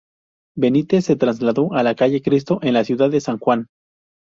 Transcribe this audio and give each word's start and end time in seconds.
Benitez 0.57 1.05
se 1.05 1.15
trasladó 1.15 1.73
a 1.75 1.83
la 1.83 1.93
Calle 1.93 2.23
Cristo 2.23 2.57
en 2.63 2.73
la 2.73 2.83
ciudad 2.83 3.11
de 3.11 3.21
San 3.21 3.37
Juan. 3.37 3.67